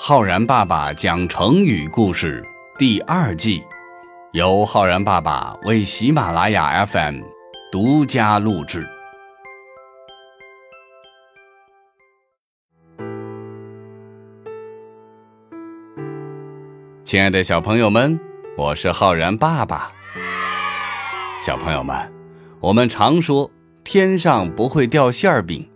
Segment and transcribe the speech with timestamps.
[0.00, 2.46] 浩然爸爸讲成语故事
[2.78, 3.64] 第二季，
[4.30, 7.20] 由浩然爸爸为喜马拉雅 FM
[7.72, 8.88] 独家录制。
[17.02, 18.18] 亲爱的小朋友们，
[18.56, 19.90] 我是浩然爸爸。
[21.40, 21.96] 小朋友们，
[22.60, 23.50] 我们常说
[23.82, 25.68] 天上不会掉馅儿饼，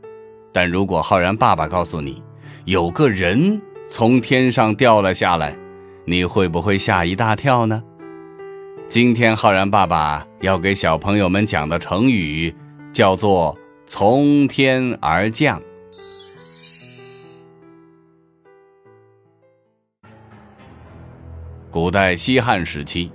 [0.52, 2.23] 但如果浩然爸爸告诉你，
[2.66, 3.61] 有个人
[3.94, 5.54] 从天上掉了下来，
[6.06, 7.82] 你会不会吓一大跳呢？
[8.88, 12.54] 今天浩然爸爸要给小朋友们讲的成语
[12.90, 13.54] 叫做
[13.86, 15.60] “从天而降”。
[21.70, 23.12] 古代西汉时期，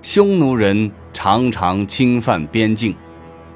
[0.00, 2.94] 匈奴人常常侵犯边境，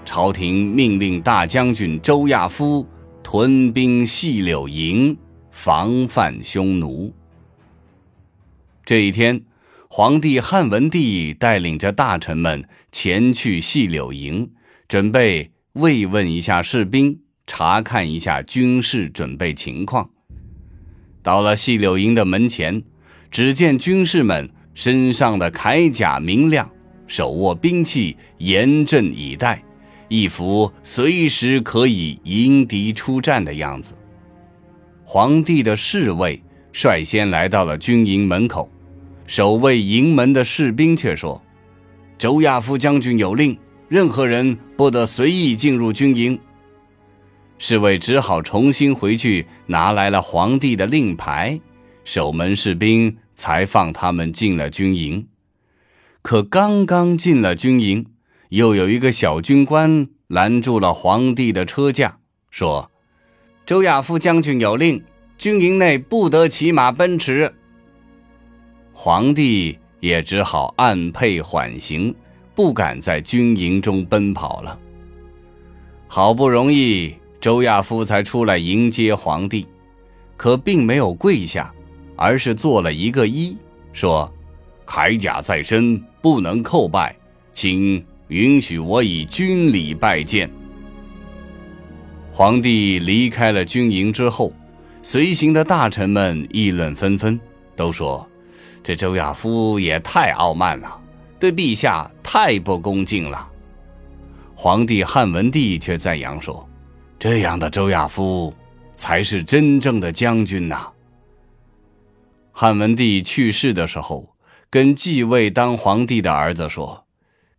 [0.05, 2.85] 朝廷命令大将军周亚夫
[3.23, 5.17] 屯兵细柳营。
[5.55, 7.15] 防范匈奴。
[8.85, 9.41] 这一天，
[9.89, 14.51] 皇帝汉文帝带领着大臣们前去细柳营，
[14.89, 20.11] 准备慰问一下士兵，查看一下军事准备情况。
[21.23, 22.83] 到了细柳营的门前，
[23.31, 26.69] 只见军士们身上的铠甲明亮，
[27.07, 29.63] 手握兵器，严阵以待，
[30.09, 33.95] 一副随时可以迎敌出战的样子。
[35.05, 38.71] 皇帝的侍卫率先来到了军营门口，
[39.27, 41.41] 守卫营门的士兵却说
[42.19, 43.57] ：“周亚夫将军有令，
[43.89, 46.39] 任何人不得随意进入军营。”
[47.59, 51.61] 侍卫只好重新回去拿来了皇帝的令牌，
[52.03, 55.29] 守门士兵才放他们进了军营。
[56.23, 58.07] 可刚刚进了军营，
[58.49, 62.19] 又有一个小军官拦住了皇帝的车驾，
[62.51, 62.91] 说。
[63.67, 65.03] 周亚夫将军有令，
[65.39, 67.51] 军营内不得骑马奔驰。
[68.93, 72.15] 皇帝也只好按配缓行，
[72.55, 74.79] 不敢在军营中奔跑了。
[76.07, 79.67] 好不容易，周亚夫才出来迎接皇帝，
[80.37, 81.73] 可并没有跪下，
[82.17, 83.57] 而是做了一个揖，
[83.95, 84.31] 说
[84.87, 87.17] ：“铠甲在身，不能叩拜，
[87.55, 90.51] 请允许我以军礼拜见。”
[92.37, 94.53] 皇帝离开了军营之后，
[95.03, 97.39] 随行的大臣们议论纷纷，
[97.77, 98.29] 都说
[98.83, 101.01] ：“这周亚夫也太傲慢了，
[101.39, 103.49] 对陛下太不恭敬了。”
[104.53, 106.69] 皇帝汉文帝却赞扬说
[107.21, 108.53] ：“这样的周亚夫
[108.97, 110.89] 才是真正的将军呐！”
[112.51, 114.35] 汉文帝去世的时候，
[114.69, 117.05] 跟继位当皇帝的儿子说：“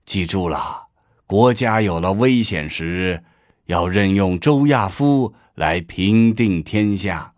[0.05, 0.87] 记住了，
[1.25, 3.23] 国家有了危险时。”
[3.67, 7.31] 要任用周亚夫来平定天下。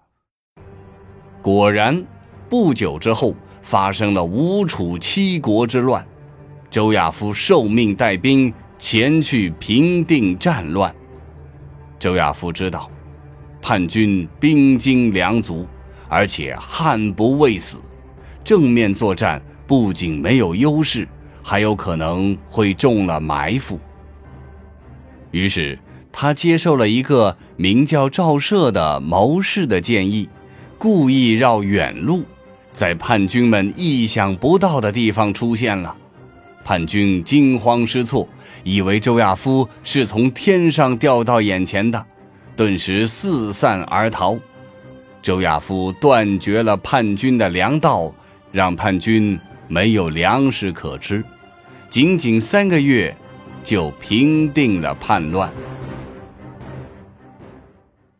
[1.42, 2.04] 果然，
[2.50, 6.06] 不久之后发生了吴楚七国之乱，
[6.70, 10.94] 周亚夫受命带兵前去平定战乱。
[11.98, 12.92] 周亚夫知道，
[13.62, 15.66] 叛军兵精粮足，
[16.10, 17.80] 而且悍不畏死，
[18.44, 21.08] 正面作战不仅没有优势，
[21.42, 23.80] 还有可能会中了埋伏。
[25.32, 25.80] 于是。
[26.20, 30.28] 他接受了一个名叫赵射的谋士的建议，
[30.80, 32.24] 故意绕远路，
[32.74, 35.96] 在叛军们意想不到的地方出现了。
[36.64, 38.28] 叛军惊慌失措，
[38.64, 42.04] 以为周亚夫是从天上掉到眼前的，
[42.56, 44.36] 顿时四散而逃。
[45.22, 48.12] 周亚夫断绝了叛军的粮道，
[48.52, 51.24] 让叛军没有粮食可吃，
[51.92, 53.16] 仅仅三个月，
[53.64, 55.48] 就平定了叛乱。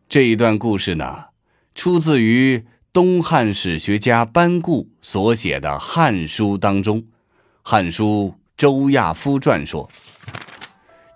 [0.08, 1.26] 这一段故事呢，
[1.74, 2.64] 出自于
[2.94, 7.02] 东汉史学家班固所写的《汉书》当中，
[7.62, 9.86] 《汉书·周亚夫传》说：“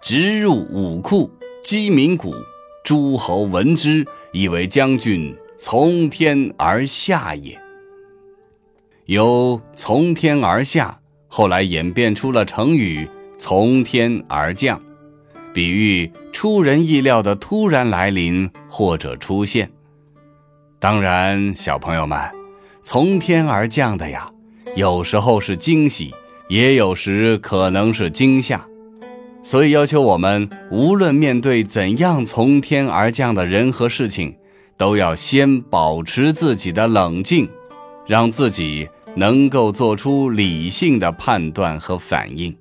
[0.02, 1.30] 直入武库，
[1.64, 2.34] 击鸣鼓，
[2.84, 7.58] 诸侯闻之，以为将军从天而下也。”
[9.06, 13.08] 由“从天而下”后来演变出了成语
[13.40, 14.78] “从天而降”。
[15.52, 19.70] 比喻出人意料的突然来临或者出现。
[20.78, 22.18] 当然，小朋友们，
[22.82, 24.30] 从天而降的呀，
[24.74, 26.12] 有时候是惊喜，
[26.48, 28.64] 也有时可能是惊吓。
[29.44, 34.34] 所以要求我们，无论面对怎样从天而降的人和事情，
[34.76, 37.48] 都要先保持自己的冷静，
[38.06, 42.56] 让自己能够做出理性的判断和反应。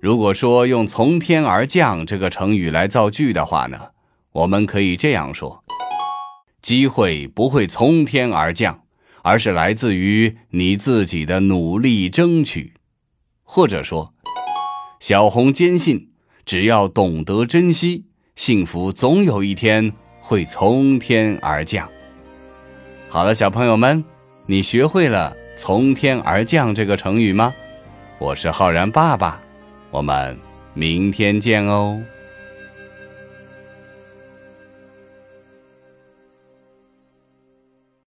[0.00, 3.78] 如果说用“从天而降”这个成语来造句的话呢，
[4.32, 5.64] 我们可以这样说：
[6.60, 8.82] 机会不会从天而降，
[9.22, 12.74] 而是来自于你自己的努力争取。
[13.42, 14.12] 或者说，
[15.00, 16.10] 小红坚信，
[16.44, 21.88] 只要懂得珍惜，幸福总有一天会从天而降。
[23.08, 24.04] 好了，小朋友们，
[24.46, 27.54] 你学会了“从天而降”这个成语吗？
[28.18, 29.40] 我是浩然爸爸，
[29.96, 30.36] 我们
[30.74, 31.98] 明天见哦。